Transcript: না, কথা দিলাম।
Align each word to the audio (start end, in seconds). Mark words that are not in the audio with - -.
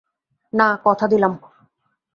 না, 0.53 0.67
কথা 0.83 1.05
দিলাম। 1.07 1.33